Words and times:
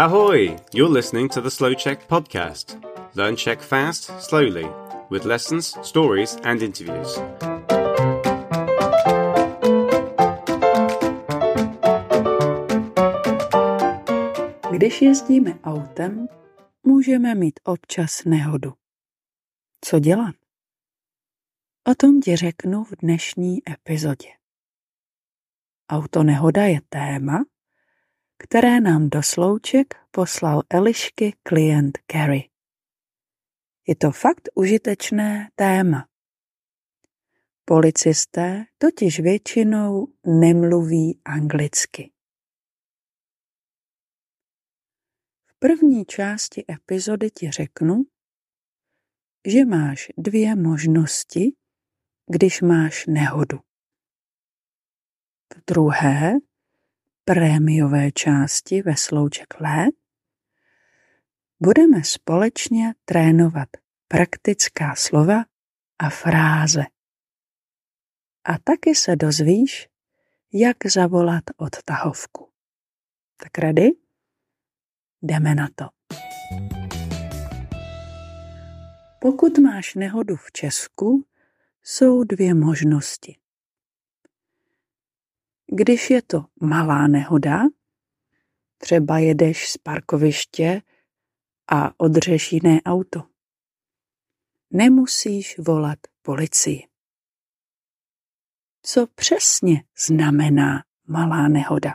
Ahoy! 0.00 0.56
You're 0.72 0.94
listening 0.94 1.28
to 1.28 1.42
the 1.42 1.50
Slow 1.50 1.74
Czech 1.74 2.08
podcast. 2.08 2.78
Learn 3.14 3.36
Czech 3.36 3.62
fast, 3.62 4.10
slowly, 4.20 4.66
with 5.10 5.26
lessons, 5.26 5.76
stories, 5.82 6.36
and 6.42 6.62
interviews. 6.62 7.20
Když 14.70 15.02
jezdíme 15.02 15.58
autem, 15.64 16.28
můžeme 16.82 17.34
mít 17.34 17.60
občas 17.64 18.24
nehodu. 18.24 18.72
Co 19.80 19.98
dělat? 19.98 20.34
O 21.90 21.94
tom 21.94 22.20
ti 22.20 22.36
řeknu 22.36 22.84
v 22.84 22.92
dnešní 23.02 23.58
epizodě. 23.70 24.28
Autonehoda 25.90 26.62
je 26.62 26.80
téma, 26.88 27.44
které 28.42 28.80
nám 28.80 29.10
do 29.10 29.22
slouček 29.22 29.94
poslal 30.10 30.62
Elišky 30.70 31.36
klient 31.42 31.98
Gary. 32.12 32.50
Je 33.88 33.96
to 33.96 34.10
fakt 34.10 34.48
užitečné 34.54 35.50
téma. 35.54 36.08
Policisté 37.64 38.64
totiž 38.78 39.20
většinou 39.20 40.06
nemluví 40.26 41.20
anglicky. 41.24 42.12
V 45.46 45.54
první 45.58 46.04
části 46.04 46.64
epizody 46.72 47.30
ti 47.30 47.50
řeknu, 47.50 48.02
že 49.46 49.64
máš 49.64 50.08
dvě 50.18 50.56
možnosti, 50.56 51.56
když 52.26 52.60
máš 52.60 53.06
nehodu. 53.06 53.58
V 55.54 55.64
druhé 55.66 56.32
prémiové 57.24 58.12
části 58.12 58.82
ve 58.82 58.96
slouček 58.96 59.60
let 59.60 59.94
budeme 61.60 62.04
společně 62.04 62.94
trénovat 63.04 63.68
praktická 64.08 64.94
slova 64.94 65.44
a 65.98 66.10
fráze. 66.10 66.84
A 68.44 68.58
taky 68.64 68.94
se 68.94 69.16
dozvíš, 69.16 69.88
jak 70.52 70.76
zavolat 70.86 71.44
odtahovku. 71.56 72.48
Tak 73.36 73.58
ready? 73.58 73.90
Jdeme 75.22 75.54
na 75.54 75.68
to. 75.74 75.84
Pokud 79.20 79.58
máš 79.58 79.94
nehodu 79.94 80.36
v 80.36 80.52
Česku, 80.52 81.26
jsou 81.82 82.24
dvě 82.24 82.54
možnosti. 82.54 83.36
Když 85.72 86.10
je 86.10 86.22
to 86.22 86.44
malá 86.60 87.06
nehoda, 87.06 87.62
třeba 88.78 89.18
jedeš 89.18 89.70
z 89.70 89.76
parkoviště 89.76 90.82
a 91.72 92.00
odřeš 92.00 92.52
jiné 92.52 92.82
auto, 92.82 93.22
nemusíš 94.70 95.58
volat 95.58 95.98
policii. 96.22 96.88
Co 98.82 99.06
přesně 99.06 99.84
znamená 100.06 100.84
malá 101.06 101.48
nehoda? 101.48 101.94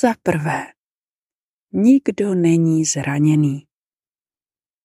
Za 0.00 0.14
prvé, 0.22 0.66
nikdo 1.72 2.34
není 2.34 2.84
zraněný. 2.84 3.68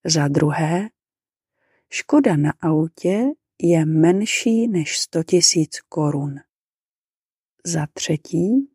Za 0.05 0.27
druhé, 0.27 0.89
škoda 1.89 2.35
na 2.35 2.53
autě 2.61 3.23
je 3.61 3.85
menší 3.85 4.67
než 4.67 4.99
100 4.99 5.19
000 5.55 5.65
korun. 5.89 6.35
Za 7.65 7.87
třetí, 7.93 8.71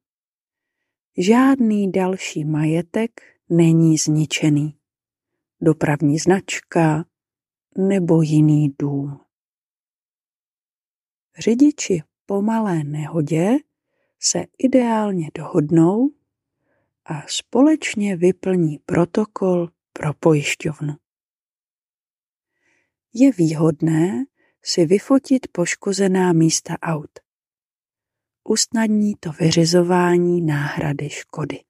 žádný 1.19 1.93
další 1.93 2.45
majetek 2.45 3.21
není 3.49 3.99
zničený. 3.99 4.79
Dopravní 5.61 6.19
značka 6.19 7.05
nebo 7.79 8.23
jiný 8.23 8.75
dům. 8.79 9.21
Řidiči 11.39 12.03
po 12.27 12.43
malé 12.43 12.85
nehodě 12.85 13.57
se 14.21 14.45
ideálně 14.59 15.29
dohodnou 15.35 16.11
a 17.05 17.23
společně 17.29 18.17
vyplní 18.17 18.79
protokol 18.79 19.69
pro 19.93 20.15
pojišťovnu. 20.15 20.95
Je 23.15 23.33
výhodné 23.33 24.25
si 24.63 24.87
vyfotit 24.87 25.47
poškozená 25.53 26.33
místa 26.33 26.75
aut 26.83 27.28
usnadní 28.49 29.15
to 29.21 29.33
vyřizování 29.33 30.41
náhrady 30.43 31.11
škody. 31.11 31.65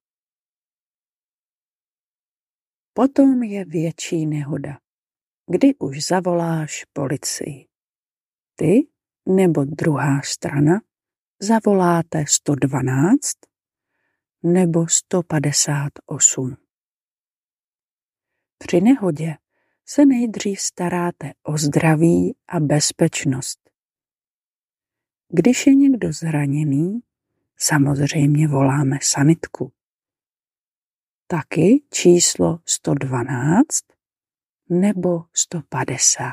Potom 2.92 3.42
je 3.42 3.64
větší 3.64 4.26
nehoda, 4.26 4.78
kdy 5.46 5.74
už 5.74 6.06
zavoláš 6.06 6.84
policii. 6.92 7.68
Ty 8.54 8.88
nebo 9.28 9.64
druhá 9.64 10.22
strana 10.24 10.80
zavoláte 11.40 12.24
112 12.28 13.18
nebo 14.42 14.88
158. 14.88 16.56
Při 18.58 18.80
nehodě 18.80 19.36
se 19.86 20.06
nejdřív 20.06 20.60
staráte 20.60 21.32
o 21.42 21.58
zdraví 21.58 22.36
a 22.48 22.60
bezpečnost 22.60 23.67
když 25.28 25.66
je 25.66 25.74
někdo 25.74 26.12
zraněný, 26.12 27.00
samozřejmě 27.56 28.48
voláme 28.48 28.98
sanitku. 29.02 29.72
Taky 31.26 31.82
číslo 31.90 32.58
112 32.64 33.84
nebo 34.70 35.24
150. 35.32 36.32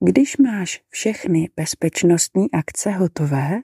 Když 0.00 0.36
máš 0.36 0.84
všechny 0.88 1.48
bezpečnostní 1.56 2.50
akce 2.50 2.90
hotové, 2.90 3.60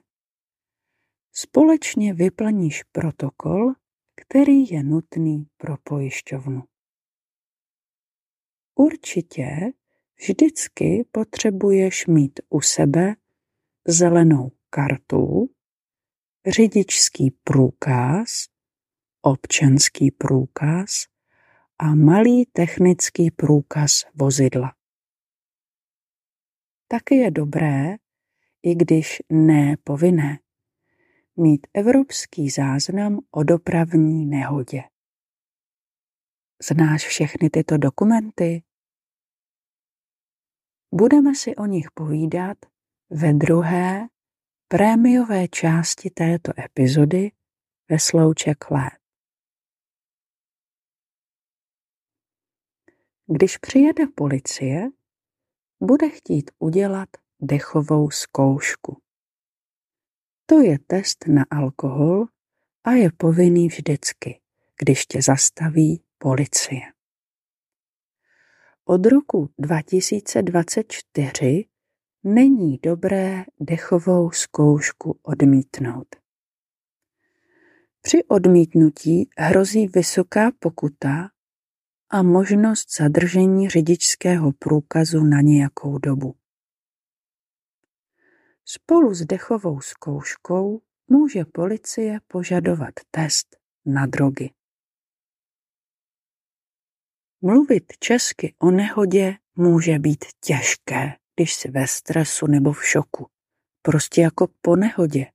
společně 1.31 2.13
vyplníš 2.13 2.83
protokol, 2.83 3.73
který 4.15 4.69
je 4.69 4.83
nutný 4.83 5.47
pro 5.57 5.77
pojišťovnu. 5.83 6.63
Určitě 8.75 9.71
vždycky 10.27 11.05
potřebuješ 11.11 12.07
mít 12.07 12.39
u 12.49 12.61
sebe 12.61 13.15
zelenou 13.87 14.51
kartu, 14.69 15.49
řidičský 16.47 17.31
průkaz, 17.43 18.47
občanský 19.21 20.11
průkaz 20.11 21.05
a 21.79 21.95
malý 21.95 22.45
technický 22.45 23.31
průkaz 23.31 24.05
vozidla. 24.15 24.75
Taky 26.87 27.15
je 27.15 27.31
dobré, 27.31 27.95
i 28.63 28.75
když 28.75 29.21
ne 29.29 29.77
povinné, 29.83 30.39
mít 31.37 31.67
evropský 31.73 32.49
záznam 32.49 33.19
o 33.31 33.43
dopravní 33.43 34.25
nehodě. 34.25 34.83
Znáš 36.63 37.07
všechny 37.07 37.49
tyto 37.49 37.77
dokumenty? 37.77 38.63
Budeme 40.93 41.35
si 41.35 41.55
o 41.55 41.65
nich 41.65 41.91
povídat 41.93 42.57
ve 43.09 43.33
druhé 43.33 44.07
prémiové 44.67 45.47
části 45.47 46.09
této 46.09 46.51
epizody 46.59 47.31
ve 47.89 47.99
slouček 47.99 48.71
let. 48.71 48.93
Když 53.27 53.57
přijede 53.57 54.07
policie, 54.15 54.89
bude 55.81 56.09
chtít 56.09 56.51
udělat 56.59 57.09
dechovou 57.41 58.09
zkoušku. 58.09 59.01
To 60.45 60.61
je 60.61 60.79
test 60.79 61.27
na 61.27 61.45
alkohol 61.51 62.25
a 62.83 62.91
je 62.91 63.11
povinný 63.17 63.67
vždycky, 63.67 64.41
když 64.79 65.05
tě 65.05 65.21
zastaví 65.21 66.03
policie. 66.17 66.81
Od 68.85 69.05
roku 69.05 69.49
2024 69.59 71.65
není 72.25 72.77
dobré 72.77 73.45
dechovou 73.59 74.31
zkoušku 74.31 75.19
odmítnout. 75.23 76.15
Při 78.01 78.23
odmítnutí 78.23 79.29
hrozí 79.37 79.87
vysoká 79.87 80.51
pokuta 80.59 81.29
a 82.09 82.23
možnost 82.23 82.97
zadržení 82.97 83.69
řidičského 83.69 84.51
průkazu 84.59 85.23
na 85.23 85.41
nějakou 85.41 85.97
dobu. 85.97 86.35
Spolu 88.65 89.13
s 89.13 89.25
dechovou 89.25 89.81
zkouškou 89.81 90.81
může 91.07 91.45
policie 91.45 92.19
požadovat 92.27 92.93
test 93.11 93.57
na 93.85 94.05
drogy. 94.05 94.53
Mluvit 97.41 97.83
česky 97.99 98.55
o 98.59 98.71
nehodě 98.71 99.37
může 99.55 99.99
být 99.99 100.25
těžké 100.39 101.13
když 101.35 101.55
jsi 101.55 101.71
ve 101.71 101.87
stresu 101.87 102.47
nebo 102.47 102.73
v 102.73 102.85
šoku. 102.85 103.27
Prostě 103.81 104.21
jako 104.21 104.47
po 104.61 104.75
nehodě. 104.75 105.31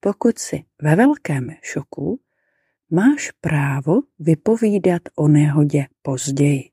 Pokud 0.00 0.38
jsi 0.38 0.64
ve 0.82 0.96
velkém 0.96 1.48
šoku, 1.62 2.20
máš 2.90 3.30
právo 3.30 3.92
vypovídat 4.18 5.02
o 5.16 5.28
nehodě 5.28 5.86
později. 6.02 6.70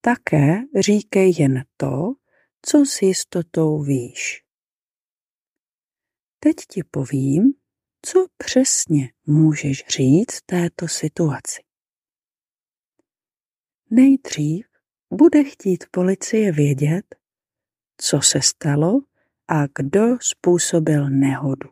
Také 0.00 0.58
říkej 0.80 1.34
jen 1.38 1.64
to, 1.76 2.14
co 2.62 2.84
s 2.86 3.02
jistotou 3.02 3.82
víš. 3.82 4.44
Teď 6.38 6.56
ti 6.56 6.82
povím, 6.84 7.52
co 8.02 8.26
přesně 8.36 9.12
můžeš 9.26 9.84
říct 9.88 10.36
v 10.36 10.42
této 10.46 10.88
situaci. 10.88 11.62
Nejdřív 13.90 14.69
bude 15.10 15.44
chtít 15.44 15.84
policie 15.90 16.52
vědět, 16.52 17.14
co 17.96 18.20
se 18.20 18.42
stalo 18.42 19.00
a 19.48 19.66
kdo 19.78 20.18
způsobil 20.20 21.10
nehodu. 21.10 21.70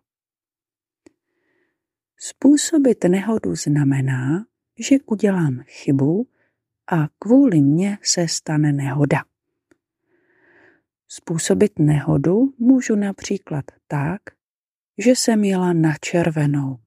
Způsobit 2.20 3.04
nehodu 3.04 3.54
znamená, 3.54 4.46
že 4.78 4.96
udělám 5.06 5.62
chybu 5.66 6.28
a 6.92 7.08
kvůli 7.18 7.60
mně 7.60 7.98
se 8.02 8.28
stane 8.28 8.72
nehoda. 8.72 9.24
Způsobit 11.08 11.78
nehodu 11.78 12.54
můžu 12.58 12.96
například 12.96 13.64
tak, 13.86 14.22
že 14.98 15.10
jsem 15.10 15.44
jela 15.44 15.72
na 15.72 15.94
červenou. 16.00 16.78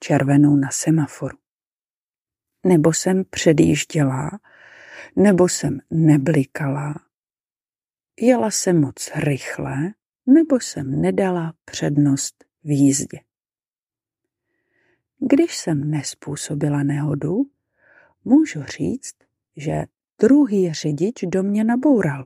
Červenou 0.00 0.56
na 0.56 0.68
semaforu. 0.70 1.38
Nebo 2.66 2.92
jsem 2.92 3.24
předjížděla, 3.30 4.30
nebo 5.16 5.48
jsem 5.48 5.80
neblikala. 5.90 6.94
Jela 8.20 8.50
jsem 8.50 8.80
moc 8.80 9.10
rychle, 9.16 9.76
nebo 10.26 10.60
jsem 10.60 11.00
nedala 11.00 11.54
přednost 11.64 12.44
v 12.64 12.70
jízdě. 12.70 13.18
Když 15.18 15.56
jsem 15.56 15.90
nespůsobila 15.90 16.82
nehodu, 16.82 17.42
můžu 18.24 18.62
říct, 18.62 19.14
že 19.56 19.84
druhý 20.20 20.72
řidič 20.72 21.14
do 21.26 21.42
mě 21.42 21.64
naboural. 21.64 22.24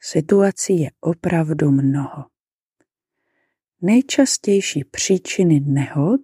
Situací 0.00 0.80
je 0.80 0.90
opravdu 1.00 1.70
mnoho. 1.70 2.24
Nejčastější 3.82 4.84
příčiny 4.84 5.60
nehod 5.60 6.20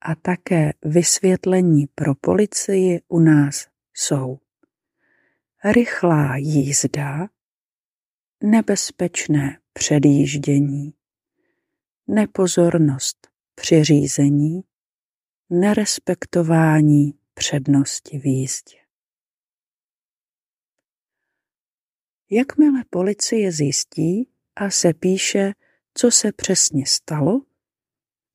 a 0.00 0.14
také 0.14 0.72
vysvětlení 0.84 1.86
pro 1.94 2.14
policii 2.14 3.00
u 3.08 3.20
nás 3.20 3.66
jsou 3.94 4.38
rychlá 5.64 6.36
jízda, 6.36 7.28
nebezpečné 8.42 9.60
předjíždění, 9.72 10.94
nepozornost 12.06 13.28
při 13.54 13.84
řízení, 13.84 14.64
nerespektování 15.50 17.18
přednosti 17.34 18.18
v 18.18 18.26
jízdě. 18.26 18.76
Jakmile 22.30 22.84
policie 22.90 23.52
zjistí 23.52 24.28
a 24.56 24.70
se 24.70 24.94
píše, 24.94 25.52
co 25.94 26.10
se 26.10 26.32
přesně 26.32 26.86
stalo, 26.86 27.40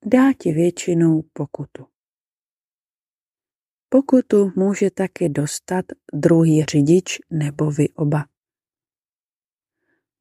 dá 0.05 0.33
ti 0.33 0.51
většinou 0.51 1.21
pokutu. 1.33 1.87
Pokutu 3.89 4.51
může 4.55 4.91
taky 4.91 5.29
dostat 5.29 5.85
druhý 6.13 6.65
řidič 6.65 7.19
nebo 7.29 7.71
vy 7.71 7.89
oba. 7.89 8.25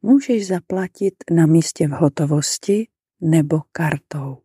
Můžeš 0.02 0.46
zaplatit 0.46 1.14
na 1.30 1.46
místě 1.46 1.88
v 1.88 1.90
hotovosti 1.90 2.88
nebo 3.20 3.60
kartou. 3.72 4.42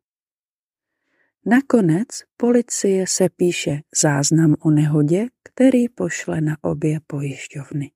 Nakonec 1.46 2.08
policie 2.38 3.08
se 3.08 3.30
píše 3.30 3.81
záznam 4.02 4.56
o 4.60 4.72
nehodě, 4.72 5.28
který 5.44 5.90
pošle 5.90 6.42
na 6.42 6.58
obě 6.62 7.00
pojišťovny. 7.08 7.92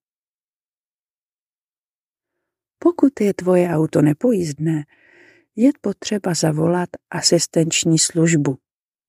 Pokud 2.79 3.21
je 3.21 3.33
tvoje 3.33 3.69
auto 3.69 4.01
nepojízdné, 4.01 4.85
je 5.55 5.71
potřeba 5.81 6.33
zavolat 6.33 6.89
asistenční 7.09 7.99
službu, 7.99 8.57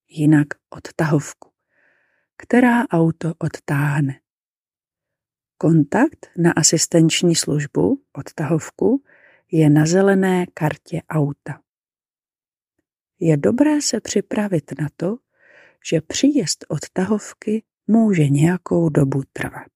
jinak 0.09 0.47
odtahovku, 0.71 1.48
která 2.39 2.89
auto 2.89 3.35
odtáhne. 3.39 4.21
Kontakt 5.59 6.27
na 6.37 6.53
asistenční 6.53 7.35
službu, 7.35 8.03
odtahovku, 8.13 9.05
je 9.53 9.71
na 9.71 9.87
zelené 9.87 10.47
kartě 10.55 11.03
auta. 11.09 11.63
Je 13.21 13.37
dobré 13.37 13.83
se 13.83 14.01
připravit 14.01 14.81
na 14.81 14.89
to, 14.97 15.17
že 15.91 16.01
příjezd 16.01 16.65
odtahovky 16.69 17.63
může 17.87 18.29
nějakou 18.29 18.89
dobu 18.89 19.23
trvat. 19.33 19.73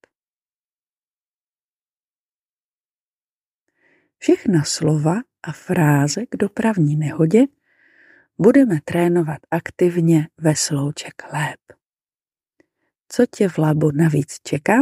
Všechna 4.19 4.65
slova 4.65 5.15
a 5.43 5.53
fráze 5.53 6.27
k 6.27 6.37
dopravní 6.37 6.97
nehodě 6.97 7.45
budeme 8.39 8.81
trénovat 8.85 9.39
aktivně 9.51 10.29
ve 10.39 10.57
slouček 10.57 11.33
lép. 11.33 11.82
Co 13.15 13.27
tě 13.27 13.49
v 13.49 13.59
labu 13.59 13.91
navíc 13.91 14.41
čeká? 14.43 14.75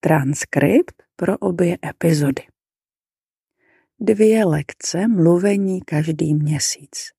Transkript 0.00 1.02
pro 1.16 1.38
obě 1.38 1.78
epizody. 1.86 2.46
Dvě 3.98 4.44
lekce 4.44 5.08
mluvení 5.08 5.80
každý 5.80 6.34
měsíc. 6.34 7.12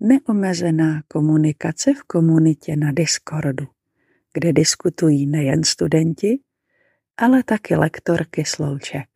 Neomezená 0.00 1.02
komunikace 1.08 1.94
v 1.94 2.02
komunitě 2.02 2.76
na 2.76 2.92
Discordu, 2.92 3.66
kde 4.32 4.52
diskutují 4.52 5.26
nejen 5.26 5.64
studenti, 5.64 6.42
ale 7.16 7.42
taky 7.42 7.76
lektorky 7.76 8.44
slouček. 8.44 9.08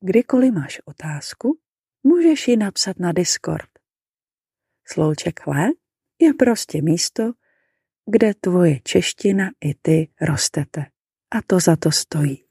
Kdykoliv 0.00 0.54
máš 0.54 0.80
otázku, 0.84 1.58
můžeš 2.02 2.48
ji 2.48 2.56
napsat 2.56 2.98
na 2.98 3.12
Discord. 3.12 3.70
Slouček 4.84 5.46
Hle 5.46 5.68
je 6.22 6.34
prostě 6.34 6.82
místo, 6.82 7.32
kde 8.10 8.34
tvoje 8.40 8.80
čeština 8.84 9.50
i 9.64 9.74
ty 9.82 10.08
rostete. 10.20 10.86
A 11.30 11.42
to 11.46 11.60
za 11.60 11.76
to 11.76 11.90
stojí. 11.90 12.44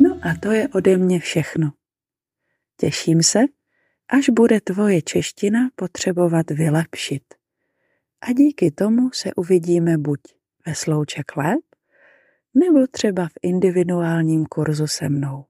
No 0.00 0.20
a 0.22 0.34
to 0.42 0.52
je 0.52 0.68
ode 0.68 0.96
mě 0.96 1.20
všechno. 1.20 1.72
Těším 2.76 3.22
se, 3.22 3.38
až 4.08 4.28
bude 4.28 4.60
tvoje 4.60 5.02
čeština 5.02 5.70
potřebovat 5.74 6.50
vylepšit. 6.50 7.22
A 8.20 8.32
díky 8.32 8.70
tomu 8.70 9.10
se 9.12 9.34
uvidíme 9.36 9.98
buď 9.98 10.20
ve 10.66 10.74
slouček 10.74 11.36
Lab, 11.36 11.60
nebo 12.54 12.86
třeba 12.86 13.28
v 13.28 13.32
individuálním 13.42 14.46
kurzu 14.46 14.86
se 14.86 15.08
mnou. 15.08 15.44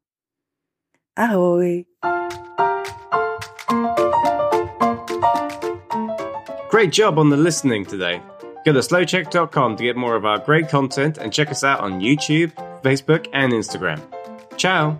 Ahoj! 1.17 1.85
Great 6.79 6.93
job 6.93 7.19
on 7.19 7.29
the 7.29 7.37
listening 7.37 7.85
today. 7.85 8.23
Go 8.65 8.73
to 8.73 8.79
slowcheck.com 8.79 9.77
to 9.79 9.83
get 9.83 9.97
more 9.97 10.15
of 10.15 10.25
our 10.25 10.39
great 10.39 10.69
content 10.69 11.19
and 11.19 11.33
check 11.33 11.51
us 11.51 11.65
out 11.65 11.81
on 11.81 12.01
YouTube, 12.01 12.53
Facebook, 12.83 13.27
and 13.33 13.53
Instagram. 13.53 14.01
Ciao! 14.57 14.97